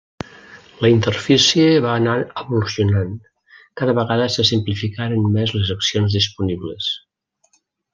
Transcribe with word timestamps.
La 0.85 0.89
interfície 0.93 1.67
va 1.83 1.91
anar 1.99 2.15
evolucionant, 2.45 3.13
cada 3.83 3.97
vegada 4.01 4.29
se 4.39 4.49
simplificaren 4.55 5.31
més 5.39 5.57
les 5.61 5.75
accions 5.79 6.21
disponibles. 6.23 6.93